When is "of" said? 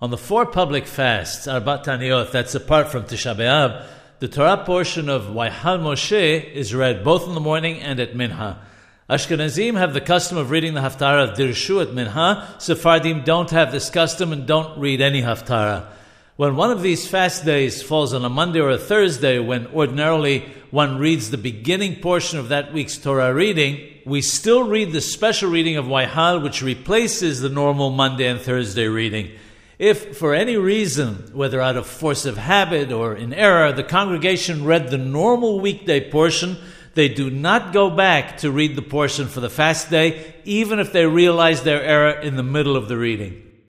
5.08-5.24, 10.38-10.52, 11.28-11.36, 16.70-16.82, 22.38-22.50, 25.76-25.86, 31.76-31.86, 32.26-32.36, 42.76-42.88